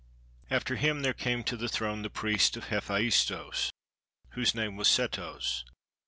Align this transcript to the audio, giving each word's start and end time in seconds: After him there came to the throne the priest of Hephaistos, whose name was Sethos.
After 0.49 0.77
him 0.77 1.03
there 1.03 1.13
came 1.13 1.43
to 1.43 1.55
the 1.55 1.69
throne 1.69 2.01
the 2.01 2.09
priest 2.09 2.57
of 2.57 2.69
Hephaistos, 2.69 3.69
whose 4.31 4.55
name 4.55 4.75
was 4.75 4.87
Sethos. 4.87 5.63